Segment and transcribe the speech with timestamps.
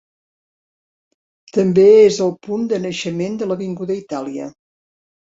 [1.59, 4.53] També és el punt de naixement de l'Avinguda Itàlia.